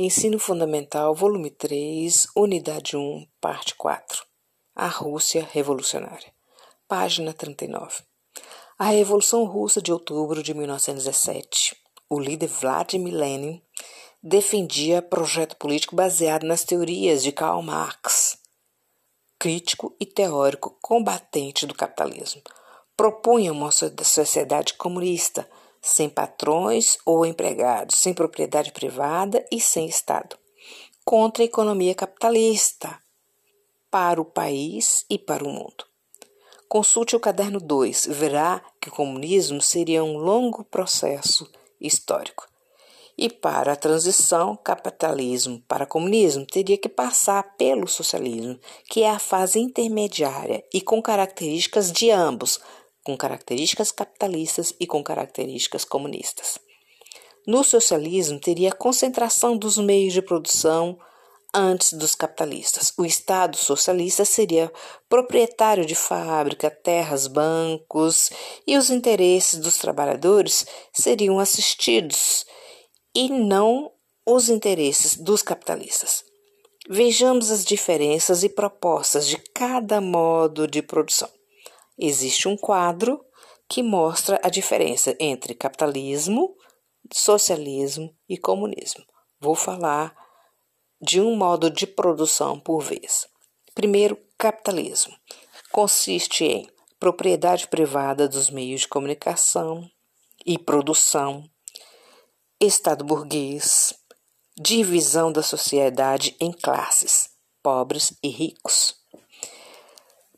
Ensino 0.00 0.38
Fundamental, 0.38 1.12
volume 1.12 1.50
3, 1.50 2.28
unidade 2.36 2.96
1, 2.96 3.26
parte 3.40 3.74
4. 3.74 4.24
A 4.72 4.86
Rússia 4.86 5.44
Revolucionária. 5.50 6.32
Página 6.86 7.32
39. 7.32 8.04
A 8.78 8.84
Revolução 8.90 9.42
Russa 9.42 9.82
de 9.82 9.92
outubro 9.92 10.40
de 10.40 10.54
1917. 10.54 11.76
O 12.08 12.20
líder 12.20 12.46
Vladimir 12.46 13.12
Lenin 13.12 13.60
defendia 14.22 15.02
projeto 15.02 15.56
político 15.56 15.96
baseado 15.96 16.46
nas 16.46 16.62
teorias 16.62 17.24
de 17.24 17.32
Karl 17.32 17.60
Marx, 17.60 18.38
crítico 19.36 19.96
e 19.98 20.06
teórico 20.06 20.78
combatente 20.80 21.66
do 21.66 21.74
capitalismo. 21.74 22.40
Propunha 22.96 23.50
uma 23.50 23.72
sociedade 23.72 24.74
comunista 24.74 25.50
sem 25.80 26.08
patrões 26.08 26.98
ou 27.04 27.24
empregados, 27.24 27.96
sem 27.98 28.12
propriedade 28.12 28.72
privada 28.72 29.44
e 29.50 29.60
sem 29.60 29.86
Estado, 29.86 30.36
contra 31.04 31.42
a 31.42 31.46
economia 31.46 31.94
capitalista, 31.94 32.98
para 33.90 34.20
o 34.20 34.24
país 34.24 35.04
e 35.08 35.18
para 35.18 35.44
o 35.44 35.48
mundo. 35.48 35.86
Consulte 36.68 37.16
o 37.16 37.20
caderno 37.20 37.58
2, 37.58 38.06
verá 38.10 38.62
que 38.78 38.90
o 38.90 38.92
comunismo 38.92 39.62
seria 39.62 40.04
um 40.04 40.18
longo 40.18 40.62
processo 40.64 41.50
histórico. 41.80 42.46
E 43.16 43.28
para 43.28 43.72
a 43.72 43.76
transição 43.76 44.54
capitalismo 44.54 45.60
para 45.66 45.86
comunismo 45.86 46.46
teria 46.46 46.76
que 46.78 46.88
passar 46.88 47.56
pelo 47.56 47.88
socialismo, 47.88 48.60
que 48.84 49.02
é 49.02 49.10
a 49.10 49.18
fase 49.18 49.58
intermediária 49.58 50.62
e 50.72 50.80
com 50.80 51.02
características 51.02 51.90
de 51.90 52.10
ambos, 52.10 52.60
com 53.08 53.16
características 53.16 53.90
capitalistas 53.90 54.74
e 54.78 54.86
com 54.86 55.02
características 55.02 55.82
comunistas. 55.82 56.58
No 57.46 57.64
socialismo, 57.64 58.38
teria 58.38 58.70
concentração 58.70 59.56
dos 59.56 59.78
meios 59.78 60.12
de 60.12 60.20
produção 60.20 60.98
antes 61.54 61.94
dos 61.94 62.14
capitalistas. 62.14 62.92
O 62.98 63.06
Estado 63.06 63.56
socialista 63.56 64.26
seria 64.26 64.70
proprietário 65.08 65.86
de 65.86 65.94
fábrica, 65.94 66.70
terras, 66.70 67.26
bancos 67.26 68.30
e 68.66 68.76
os 68.76 68.90
interesses 68.90 69.58
dos 69.58 69.78
trabalhadores 69.78 70.66
seriam 70.92 71.40
assistidos 71.40 72.44
e 73.16 73.30
não 73.30 73.90
os 74.26 74.50
interesses 74.50 75.16
dos 75.16 75.40
capitalistas. 75.40 76.22
Vejamos 76.90 77.50
as 77.50 77.64
diferenças 77.64 78.44
e 78.44 78.50
propostas 78.50 79.26
de 79.26 79.38
cada 79.54 79.98
modo 79.98 80.68
de 80.68 80.82
produção 80.82 81.37
existe 81.98 82.48
um 82.48 82.56
quadro 82.56 83.24
que 83.68 83.82
mostra 83.82 84.40
a 84.42 84.48
diferença 84.48 85.14
entre 85.20 85.54
capitalismo, 85.54 86.56
socialismo 87.12 88.14
e 88.28 88.38
comunismo. 88.38 89.04
Vou 89.40 89.54
falar 89.54 90.16
de 91.00 91.20
um 91.20 91.36
modo 91.36 91.70
de 91.70 91.86
produção 91.86 92.58
por 92.58 92.80
vez. 92.80 93.26
Primeiro, 93.74 94.18
capitalismo. 94.38 95.14
Consiste 95.70 96.44
em 96.44 96.70
propriedade 96.98 97.68
privada 97.68 98.26
dos 98.26 98.50
meios 98.50 98.82
de 98.82 98.88
comunicação 98.88 99.88
e 100.44 100.58
produção, 100.58 101.48
Estado 102.60 103.04
burguês, 103.04 103.94
divisão 104.56 105.30
da 105.30 105.42
sociedade 105.42 106.34
em 106.40 106.50
classes, 106.50 107.30
pobres 107.62 108.12
e 108.20 108.28
ricos 108.28 108.97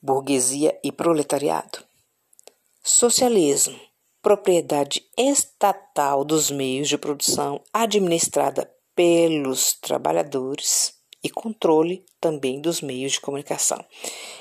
burguesia 0.03 0.79
e 0.83 0.91
proletariado. 0.91 1.85
Socialismo, 2.83 3.79
propriedade 4.23 5.03
estatal 5.17 6.25
dos 6.25 6.51
meios 6.51 6.89
de 6.89 6.97
produção 6.97 7.63
administrada 7.73 8.71
pelos 8.95 9.75
trabalhadores 9.75 10.95
e 11.23 11.29
controle 11.29 12.05
também 12.21 12.61
dos 12.61 12.81
meios 12.81 13.13
de 13.13 13.21
comunicação. 13.21 13.85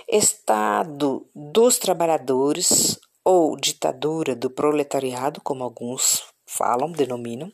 Estado 0.08 1.28
dos 1.36 1.78
trabalhadores 1.78 2.98
ou 3.24 3.56
ditadura 3.58 4.36
do 4.36 4.50
proletariado, 4.50 5.42
como 5.42 5.64
alguns 5.64 6.24
falam, 6.46 6.92
denominam. 6.92 7.52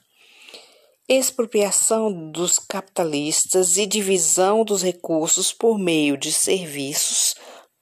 Expropriação 1.07 2.31
dos 2.31 2.57
capitalistas 2.57 3.77
e 3.77 3.85
divisão 3.85 4.63
dos 4.63 4.81
recursos 4.81 5.51
por 5.51 5.77
meio 5.77 6.17
de 6.17 6.31
serviços 6.31 7.35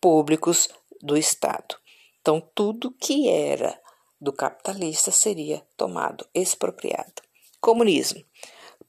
públicos 0.03 0.67
do 1.01 1.15
Estado. 1.15 1.77
Então, 2.19 2.45
tudo 2.53 2.91
que 2.91 3.29
era 3.29 3.79
do 4.19 4.33
capitalista 4.33 5.11
seria 5.11 5.65
tomado, 5.77 6.27
expropriado. 6.35 7.21
Comunismo. 7.61 8.21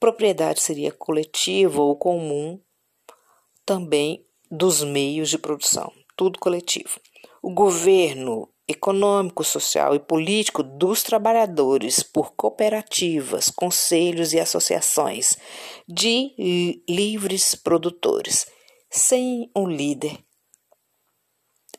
Propriedade 0.00 0.60
seria 0.60 0.90
coletiva 0.90 1.80
ou 1.80 1.94
comum 1.94 2.60
também 3.64 4.24
dos 4.50 4.82
meios 4.82 5.30
de 5.30 5.38
produção, 5.38 5.92
tudo 6.16 6.40
coletivo. 6.40 6.98
O 7.40 7.54
governo 7.54 8.48
econômico, 8.66 9.44
social 9.44 9.94
e 9.94 10.00
político 10.00 10.64
dos 10.64 11.04
trabalhadores 11.04 12.02
por 12.02 12.34
cooperativas, 12.34 13.50
conselhos 13.50 14.32
e 14.32 14.40
associações 14.40 15.38
de 15.86 16.82
livres 16.88 17.54
produtores, 17.54 18.48
sem 18.90 19.48
um 19.54 19.68
líder 19.68 20.23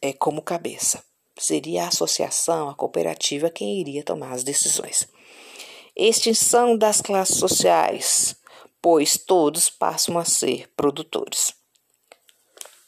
é, 0.06 0.14
como 0.14 0.42
cabeça. 0.42 1.04
Seria 1.38 1.84
a 1.84 1.88
associação, 1.88 2.70
a 2.70 2.76
cooperativa, 2.76 3.50
quem 3.50 3.80
iria 3.80 4.04
tomar 4.04 4.32
as 4.32 4.44
decisões. 4.44 5.08
Extinção 5.96 6.78
das 6.78 7.02
classes 7.02 7.38
sociais, 7.38 8.36
pois 8.82 9.18
todos 9.18 9.70
passam 9.70 10.18
a 10.18 10.26
ser 10.26 10.70
produtores. 10.76 11.54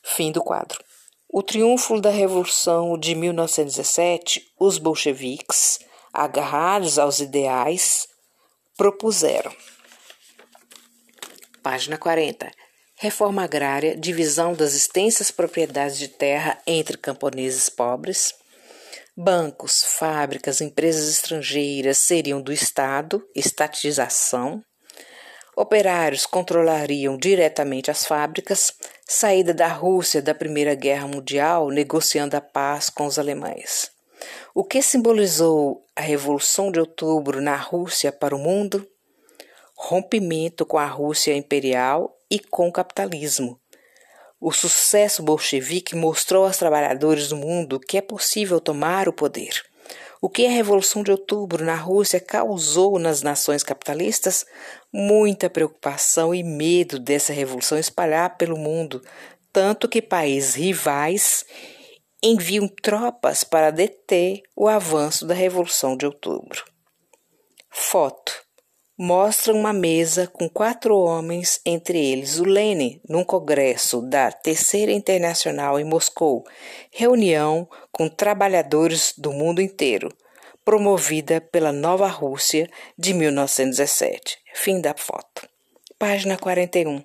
Fim 0.03 0.31
do 0.31 0.41
quadro. 0.41 0.83
O 1.27 1.43
triunfo 1.43 1.99
da 1.99 2.09
Revolução 2.09 2.97
de 2.97 3.13
1917, 3.15 4.53
os 4.59 4.77
bolcheviques, 4.77 5.79
agarrados 6.13 6.97
aos 6.97 7.19
ideais, 7.19 8.07
propuseram. 8.77 9.53
Página 11.61 11.97
40 11.97 12.49
reforma 12.99 13.43
agrária, 13.43 13.95
divisão 13.95 14.53
das 14.53 14.73
extensas 14.73 15.29
propriedades 15.29 15.99
de 15.99 16.07
terra 16.07 16.57
entre 16.65 16.97
camponeses 16.97 17.69
pobres. 17.69 18.33
Bancos, 19.15 19.83
fábricas, 19.83 20.61
empresas 20.61 21.07
estrangeiras 21.07 21.99
seriam 21.99 22.41
do 22.41 22.51
Estado, 22.51 23.23
estatização. 23.35 24.63
Operários 25.55 26.25
controlariam 26.25 27.17
diretamente 27.17 27.91
as 27.91 28.03
fábricas. 28.03 28.73
Saída 29.07 29.53
da 29.53 29.67
Rússia 29.67 30.21
da 30.21 30.33
Primeira 30.33 30.73
Guerra 30.73 31.07
Mundial, 31.07 31.69
negociando 31.69 32.35
a 32.35 32.41
paz 32.41 32.89
com 32.89 33.05
os 33.05 33.19
alemães. 33.19 33.91
O 34.55 34.63
que 34.63 34.81
simbolizou 34.81 35.85
a 35.95 36.01
Revolução 36.01 36.71
de 36.71 36.79
Outubro 36.79 37.41
na 37.41 37.55
Rússia 37.55 38.11
para 38.11 38.35
o 38.35 38.39
mundo? 38.39 38.87
Rompimento 39.75 40.65
com 40.65 40.79
a 40.79 40.87
Rússia 40.87 41.35
imperial 41.35 42.16
e 42.29 42.39
com 42.39 42.67
o 42.67 42.71
capitalismo. 42.71 43.59
O 44.39 44.51
sucesso 44.51 45.23
bolchevique 45.23 45.95
mostrou 45.95 46.45
aos 46.45 46.57
trabalhadores 46.57 47.29
do 47.29 47.35
mundo 47.35 47.79
que 47.79 47.97
é 47.97 48.01
possível 48.01 48.59
tomar 48.59 49.09
o 49.09 49.13
poder. 49.13 49.63
O 50.21 50.29
que 50.29 50.45
a 50.45 50.49
Revolução 50.49 51.03
de 51.03 51.11
Outubro 51.11 51.63
na 51.63 51.75
Rússia 51.75 52.19
causou 52.19 52.97
nas 52.97 53.21
nações 53.21 53.63
capitalistas? 53.63 54.45
Muita 54.91 55.49
preocupação 55.49 56.33
e 56.33 56.43
medo 56.43 56.99
dessa 56.99 57.33
revolução 57.33 57.77
espalhar 57.77 58.35
pelo 58.37 58.57
mundo, 58.57 59.01
tanto 59.53 59.87
que 59.87 60.01
países 60.01 60.55
rivais 60.55 61.45
enviam 62.23 62.67
tropas 62.67 63.43
para 63.43 63.71
deter 63.71 64.41
o 64.55 64.67
avanço 64.67 65.25
da 65.25 65.35
Revolução 65.35 65.95
de 65.95 66.05
Outubro. 66.05 66.63
Foto 67.69 68.46
mostra 68.97 69.53
uma 69.53 69.71
mesa 69.71 70.25
com 70.25 70.49
quatro 70.49 70.97
homens, 70.97 71.61
entre 71.63 72.03
eles 72.03 72.39
o 72.39 72.43
Lenin, 72.43 72.99
num 73.07 73.23
congresso 73.23 74.01
da 74.01 74.31
Terceira 74.31 74.91
Internacional 74.91 75.79
em 75.79 75.83
Moscou, 75.83 76.43
reunião 76.91 77.69
com 77.91 78.09
trabalhadores 78.09 79.13
do 79.15 79.31
mundo 79.31 79.61
inteiro, 79.61 80.09
promovida 80.65 81.39
pela 81.39 81.71
Nova 81.71 82.07
Rússia 82.07 82.67
de 82.97 83.13
1917. 83.13 84.39
Fim 84.55 84.81
da 84.81 84.95
foto. 84.97 85.47
Página 85.99 86.35
41. 86.35 87.03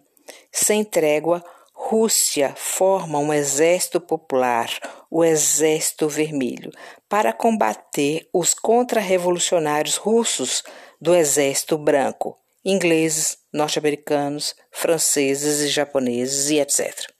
Sem 0.51 0.83
trégua, 0.85 1.45
Rússia 1.75 2.55
forma 2.57 3.19
um 3.19 3.33
exército 3.33 4.01
popular, 4.01 4.71
o 5.11 5.23
Exército 5.23 6.09
Vermelho, 6.09 6.71
para 7.09 7.33
combater 7.33 8.29
os 8.33 8.55
contra-revolucionários 8.55 9.97
russos 9.97 10.63
do 11.03 11.17
Exército 11.17 11.77
Branco, 11.77 12.39
ingleses, 12.65 13.37
norte-americanos, 13.53 14.55
franceses 14.71 15.59
e 15.59 15.67
japoneses 15.67 16.49
e 16.49 16.61
etc. 16.61 17.11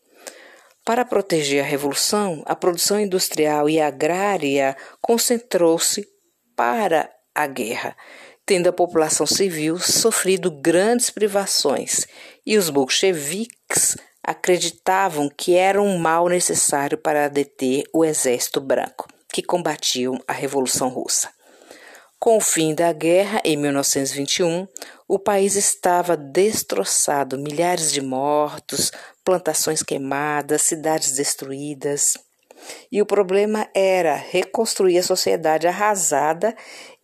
Para 0.85 1.05
proteger 1.05 1.65
a 1.65 1.67
revolução, 1.67 2.45
a 2.47 2.55
produção 2.55 3.01
industrial 3.01 3.69
e 3.69 3.81
agrária 3.81 4.77
concentrou-se 5.01 6.07
para 6.55 7.13
a 7.35 7.45
guerra. 7.49 7.97
tendo 8.45 8.69
a 8.69 8.73
população 8.73 9.25
civil 9.25 9.79
sofrido 9.79 10.51
grandes 10.51 11.11
privações, 11.11 12.07
e 12.45 12.59
os 12.59 12.71
bolcheviques 12.71 13.97
acreditavam 14.23 15.29
que 15.29 15.55
era 15.55 15.81
um 15.81 15.97
mal 15.97 16.29
necessário 16.29 16.99
para 16.99 17.29
deter 17.29 17.85
o 17.93 18.05
exército 18.05 18.61
branco, 18.61 19.09
que 19.33 19.43
combatiam 19.43 20.21
a 20.27 20.33
Revolução 20.33 20.89
Russa. 20.89 21.31
Com 22.23 22.37
o 22.37 22.41
fim 22.41 22.73
da 22.73 22.93
guerra, 22.93 23.41
em 23.45 23.57
1921, 23.57 24.69
o 25.09 25.19
país 25.19 25.57
estava 25.57 26.17
destroçado, 26.17 27.37
milhares 27.37 27.93
de 27.93 28.01
mortos, 28.01 28.93
plantações 29.25 29.83
queimadas, 29.83 30.63
cidades 30.63 31.17
destruídas. 31.17 32.17
E 32.93 33.03
o 33.03 33.07
problema 33.07 33.69
era 33.75 34.15
reconstruir 34.15 34.99
a 34.99 35.03
sociedade 35.03 35.67
arrasada 35.67 36.55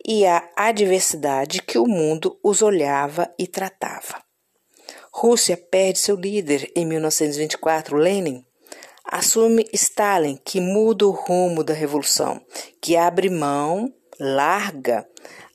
e 0.07 0.25
a 0.25 0.49
adversidade 0.55 1.63
que 1.63 1.77
o 1.77 1.85
mundo 1.85 2.39
os 2.41 2.61
olhava 2.61 3.29
e 3.37 3.45
tratava. 3.45 4.23
Rússia 5.11 5.57
perde 5.57 5.99
seu 5.99 6.15
líder 6.15 6.71
em 6.73 6.85
1924, 6.85 7.97
Lenin. 7.97 8.45
Assume 9.03 9.67
Stalin, 9.73 10.39
que 10.45 10.61
muda 10.61 11.05
o 11.05 11.11
rumo 11.11 11.61
da 11.61 11.73
revolução, 11.73 12.39
que 12.81 12.95
abre 12.95 13.29
mão, 13.29 13.93
larga 14.19 15.07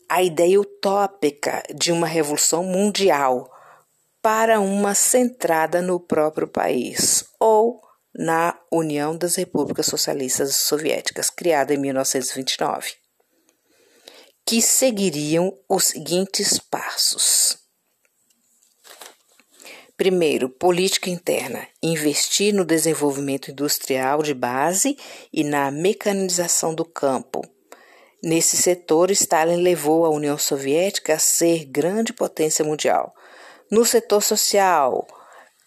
a 0.08 0.22
ideia 0.22 0.60
utópica 0.60 1.62
de 1.74 1.92
uma 1.92 2.06
revolução 2.06 2.64
mundial 2.64 3.50
para 4.22 4.60
uma 4.60 4.94
centrada 4.94 5.82
no 5.82 6.00
próprio 6.00 6.48
país 6.48 7.24
ou 7.38 7.82
na 8.14 8.58
União 8.70 9.16
das 9.16 9.34
Repúblicas 9.34 9.86
Socialistas 9.86 10.54
Soviéticas, 10.56 11.28
criada 11.30 11.74
em 11.74 11.78
1929, 11.78 12.92
que 14.46 14.62
seguiriam 14.62 15.52
os 15.68 15.86
seguintes 15.86 16.58
passos. 16.58 17.58
Primeiro, 19.96 20.48
política 20.48 21.10
interna: 21.10 21.66
investir 21.82 22.54
no 22.54 22.64
desenvolvimento 22.64 23.50
industrial 23.50 24.22
de 24.22 24.34
base 24.34 24.96
e 25.32 25.44
na 25.44 25.70
mecanização 25.70 26.74
do 26.74 26.84
campo. 26.84 27.42
Nesse 28.24 28.56
setor, 28.56 29.10
Stalin 29.10 29.60
levou 29.60 30.06
a 30.06 30.08
União 30.08 30.38
Soviética 30.38 31.12
a 31.12 31.18
ser 31.18 31.66
grande 31.66 32.10
potência 32.10 32.64
mundial. 32.64 33.14
No 33.70 33.84
setor 33.84 34.22
social, 34.22 35.06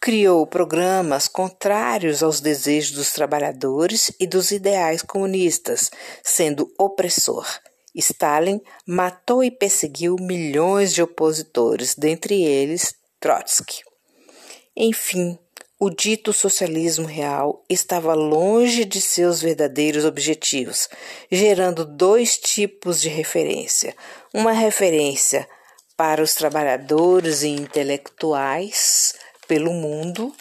criou 0.02 0.48
programas 0.48 1.28
contrários 1.28 2.24
aos 2.24 2.42
desejos 2.42 2.94
dos 2.94 3.12
trabalhadores 3.12 4.12
e 4.20 4.26
dos 4.26 4.50
ideais 4.50 5.04
comunistas, 5.04 5.92
sendo 6.24 6.74
opressor. 6.80 7.48
Stalin 7.94 8.60
matou 8.88 9.44
e 9.44 9.52
perseguiu 9.52 10.16
milhões 10.20 10.96
de 10.96 11.04
opositores, 11.04 11.94
dentre 11.94 12.44
eles 12.44 12.96
Trotsky. 13.20 13.84
Enfim, 14.76 15.38
o 15.80 15.90
dito 15.90 16.34
socialismo 16.34 17.06
real 17.06 17.64
estava 17.70 18.14
longe 18.14 18.84
de 18.84 19.00
seus 19.00 19.42
verdadeiros 19.42 20.06
objetivos, 20.06 20.90
gerando 21.32 21.86
dois 21.86 22.38
tipos 22.38 23.00
de 23.00 23.10
referência: 23.10 23.96
uma 24.34 24.52
referência 24.52 25.48
para 25.96 26.22
os 26.22 26.34
trabalhadores 26.34 27.44
e 27.44 27.50
intelectuais 27.50 29.14
pelo 29.48 29.72
mundo 29.72 30.34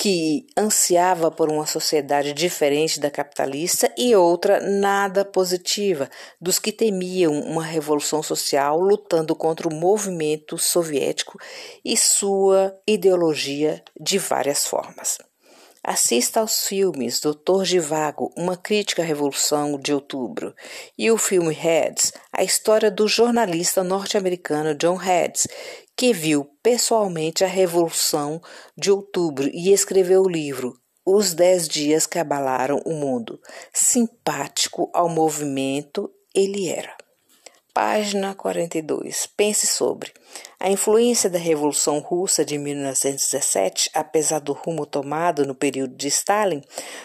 que 0.00 0.46
ansiava 0.56 1.30
por 1.30 1.52
uma 1.52 1.66
sociedade 1.66 2.32
diferente 2.32 2.98
da 2.98 3.10
capitalista 3.10 3.92
e 3.98 4.16
outra 4.16 4.58
nada 4.58 5.26
positiva, 5.26 6.08
dos 6.40 6.58
que 6.58 6.72
temiam 6.72 7.38
uma 7.38 7.62
revolução 7.62 8.22
social 8.22 8.80
lutando 8.80 9.36
contra 9.36 9.68
o 9.68 9.74
movimento 9.74 10.56
soviético 10.56 11.38
e 11.84 11.98
sua 11.98 12.74
ideologia 12.86 13.84
de 14.00 14.18
várias 14.18 14.64
formas. 14.64 15.18
Assista 15.84 16.40
aos 16.40 16.66
filmes 16.66 17.20
Doutor 17.20 17.66
Givago, 17.66 18.32
Uma 18.34 18.56
Crítica 18.56 19.02
à 19.02 19.04
Revolução 19.04 19.78
de 19.78 19.92
Outubro, 19.92 20.54
e 20.96 21.10
o 21.10 21.18
filme 21.18 21.52
Heads, 21.52 22.12
a 22.40 22.42
história 22.42 22.90
do 22.90 23.06
jornalista 23.06 23.84
norte-americano 23.84 24.74
John 24.74 24.96
Heads, 24.96 25.46
que 25.94 26.10
viu 26.10 26.46
pessoalmente 26.62 27.44
a 27.44 27.46
Revolução 27.46 28.40
de 28.74 28.90
Outubro 28.90 29.50
e 29.52 29.70
escreveu 29.74 30.22
o 30.22 30.28
livro 30.28 30.72
Os 31.04 31.34
Dez 31.34 31.68
Dias 31.68 32.06
que 32.06 32.18
Abalaram 32.18 32.80
o 32.86 32.94
Mundo. 32.94 33.38
Simpático 33.74 34.90
ao 34.94 35.06
movimento, 35.06 36.10
ele 36.34 36.70
era. 36.70 36.96
Página 37.82 38.34
42. 38.34 39.26
Pense 39.34 39.66
sobre. 39.66 40.12
A 40.60 40.70
influência 40.70 41.30
da 41.30 41.38
Revolução 41.38 41.98
Russa 41.98 42.44
de 42.44 42.58
1917, 42.58 43.88
apesar 43.94 44.38
do 44.38 44.52
rumo 44.52 44.84
tomado 44.84 45.46
no 45.46 45.54
período 45.54 45.94
de 45.94 46.08
Stalin, 46.08 46.60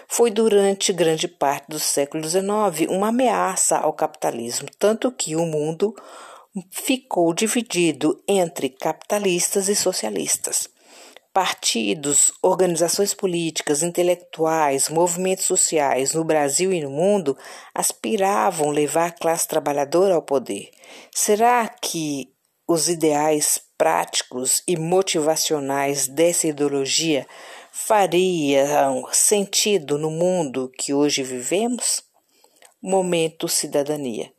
foi 0.06 0.30
durante 0.30 0.92
grande 0.92 1.30
parte 1.30 1.70
do 1.70 1.80
século 1.80 2.28
XIX 2.28 2.90
uma 2.90 3.08
ameaça 3.08 3.78
ao 3.78 3.94
capitalismo, 3.94 4.68
tanto 4.78 5.14
que 5.14 5.34
o 5.38 5.46
mundo 5.46 5.96
ficou 6.70 7.34
dividido 7.34 8.22
entre 8.28 8.68
capitalistas 8.68 9.70
e 9.70 9.76
socialistas. 9.78 10.75
Partidos, 11.36 12.32
organizações 12.42 13.14
políticas, 13.14 13.84
intelectuais, 13.84 14.88
movimentos 14.88 15.44
sociais 15.44 16.14
no 16.14 16.24
Brasil 16.24 16.72
e 16.72 16.82
no 16.82 16.90
mundo 16.90 17.38
aspiravam 17.74 18.70
levar 18.70 19.08
a 19.08 19.12
classe 19.12 19.46
trabalhadora 19.46 20.16
ao 20.16 20.22
poder. 20.22 20.72
Será 21.14 21.68
que 21.68 22.32
os 22.66 22.88
ideais 22.88 23.60
práticos 23.78 24.64
e 24.66 24.78
motivacionais 24.78 26.08
dessa 26.08 26.48
ideologia 26.48 27.28
fariam 27.70 29.06
sentido 29.12 29.98
no 29.98 30.10
mundo 30.10 30.72
que 30.78 30.94
hoje 30.94 31.22
vivemos? 31.22 32.02
Momento 32.82 33.50
Cidadania. 33.50 34.32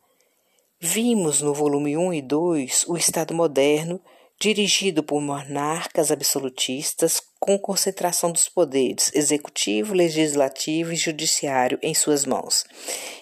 Vimos 0.79 1.43
no 1.43 1.53
volume 1.53 1.95
1 1.95 2.13
e 2.15 2.21
2 2.23 2.85
o 2.87 2.97
Estado 2.97 3.35
moderno 3.35 4.01
dirigido 4.39 5.03
por 5.03 5.19
monarcas 5.19 6.11
absolutistas 6.11 7.21
com 7.39 7.57
concentração 7.57 8.31
dos 8.31 8.47
poderes 8.47 9.11
executivo, 9.13 9.93
legislativo 9.93 10.93
e 10.93 10.95
judiciário 10.95 11.79
em 11.81 11.93
suas 11.93 12.25
mãos. 12.25 12.63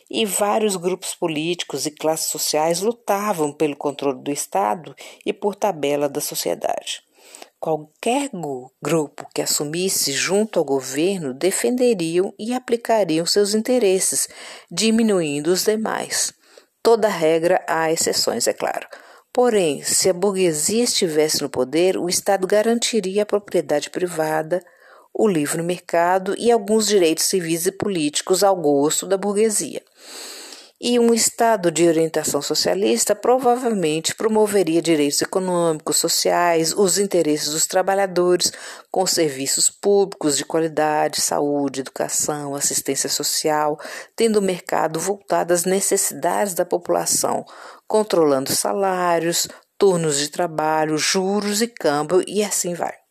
E 0.10 0.26
vários 0.26 0.76
grupos 0.76 1.16
políticos 1.16 1.86
e 1.86 1.92
classes 1.92 2.30
sociais 2.30 2.82
lutavam 2.82 3.52
pelo 3.52 3.76
controle 3.76 4.22
do 4.22 4.32
Estado 4.32 4.96
e 5.26 5.32
por 5.32 5.56
tabela 5.56 6.10
da 6.10 6.22
sociedade. 6.22 7.04
Qualquer 7.60 8.30
grupo 8.82 9.26
que 9.34 9.42
assumisse 9.42 10.12
junto 10.12 10.60
ao 10.60 10.66
governo 10.66 11.34
defenderiam 11.34 12.34
e 12.38 12.54
aplicariam 12.54 13.26
seus 13.26 13.56
interesses, 13.56 14.28
diminuindo 14.70 15.48
os 15.48 15.64
demais. 15.64 16.32
Toda 16.84 17.08
regra 17.08 17.66
há 17.68 17.92
exceções, 17.92 18.46
é 18.48 18.54
claro. 18.54 18.88
Porém, 19.36 19.84
se 19.84 20.10
a 20.10 20.14
burguesia 20.14 20.86
estivesse 20.86 21.42
no 21.42 21.50
poder, 21.50 21.98
o 21.98 22.08
Estado 22.08 22.48
garantiria 22.48 23.24
a 23.24 23.26
propriedade 23.26 23.90
privada, 23.90 24.64
o 25.14 25.28
livre 25.28 25.62
mercado 25.62 26.34
e 26.38 26.50
alguns 26.50 26.88
direitos 26.88 27.26
civis 27.26 27.66
e 27.66 27.72
políticos 27.74 28.46
ao 28.46 28.56
gosto 28.56 29.06
da 29.06 29.18
burguesia. 29.18 29.82
E 30.80 31.00
um 31.00 31.14
Estado 31.14 31.72
de 31.72 31.88
orientação 31.88 32.42
socialista 32.42 33.16
provavelmente 33.16 34.14
promoveria 34.14 34.82
direitos 34.82 35.22
econômicos, 35.22 35.96
sociais, 35.96 36.74
os 36.74 36.98
interesses 36.98 37.52
dos 37.52 37.66
trabalhadores, 37.66 38.52
com 38.92 39.06
serviços 39.06 39.70
públicos 39.70 40.36
de 40.36 40.44
qualidade, 40.44 41.22
saúde, 41.22 41.80
educação, 41.80 42.56
assistência 42.56 43.08
social, 43.08 43.80
tendo 44.18 44.40
o 44.40 44.42
mercado 44.42 45.00
voltado 45.00 45.54
às 45.54 45.64
necessidades 45.64 46.54
da 46.54 46.66
população, 46.66 47.46
controlando 47.88 48.52
salários, 48.52 49.48
turnos 49.78 50.20
de 50.20 50.28
trabalho, 50.28 50.98
juros 50.98 51.62
e 51.62 51.68
câmbio 51.68 52.22
e 52.28 52.44
assim 52.44 52.74
vai. 52.74 53.05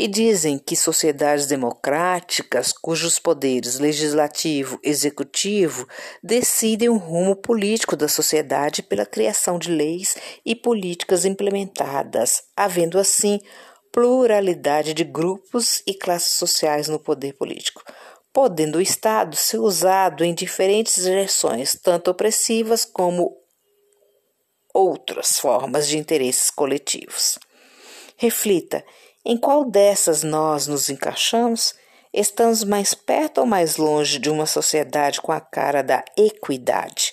E 0.00 0.06
dizem 0.06 0.60
que 0.60 0.76
sociedades 0.76 1.48
democráticas, 1.48 2.72
cujos 2.72 3.18
poderes 3.18 3.80
legislativo 3.80 4.78
e 4.84 4.90
executivo 4.90 5.88
decidem 6.22 6.88
o 6.88 6.96
rumo 6.96 7.34
político 7.34 7.96
da 7.96 8.06
sociedade 8.06 8.80
pela 8.80 9.04
criação 9.04 9.58
de 9.58 9.72
leis 9.72 10.14
e 10.46 10.54
políticas 10.54 11.24
implementadas, 11.24 12.44
havendo 12.56 12.96
assim 12.96 13.40
pluralidade 13.92 14.94
de 14.94 15.02
grupos 15.02 15.82
e 15.84 15.92
classes 15.92 16.36
sociais 16.36 16.88
no 16.88 17.00
poder 17.00 17.32
político, 17.32 17.82
podendo 18.32 18.78
o 18.78 18.80
Estado 18.80 19.34
ser 19.34 19.58
usado 19.58 20.24
em 20.24 20.32
diferentes 20.32 21.02
direções, 21.02 21.76
tanto 21.82 22.08
opressivas 22.08 22.84
como 22.84 23.36
outras 24.72 25.40
formas 25.40 25.88
de 25.88 25.98
interesses 25.98 26.50
coletivos. 26.50 27.36
Reflita 28.16 28.84
em 29.28 29.36
qual 29.36 29.62
dessas 29.62 30.22
nós 30.22 30.66
nos 30.66 30.88
encaixamos? 30.88 31.74
Estamos 32.10 32.64
mais 32.64 32.94
perto 32.94 33.42
ou 33.42 33.46
mais 33.46 33.76
longe 33.76 34.18
de 34.18 34.30
uma 34.30 34.46
sociedade 34.46 35.20
com 35.20 35.30
a 35.30 35.38
cara 35.38 35.82
da 35.82 36.02
equidade? 36.16 37.12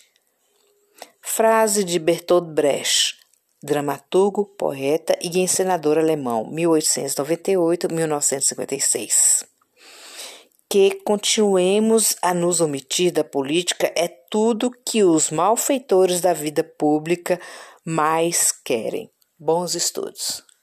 Frase 1.22 1.84
de 1.84 2.00
Bertolt 2.00 2.46
Brecht: 2.46 3.18
dramaturgo, 3.62 4.46
poeta 4.46 5.14
e 5.22 5.42
encenador 5.42 5.98
alemão, 5.98 6.50
1898-1956. 6.54 9.46
Que 10.70 10.92
continuemos 11.04 12.16
a 12.22 12.34
nos 12.34 12.62
omitir 12.62 13.12
da 13.12 13.26
política 13.26 13.92
é 13.94 14.08
tudo 14.08 14.72
que 14.72 15.04
os 15.04 15.30
malfeitores 15.30 16.22
da 16.22 16.32
vida 16.32 16.64
pública 16.64 17.38
mais 17.84 18.54
querem. 18.54 19.12
Bons 19.38 19.76
estudos. 19.76 20.55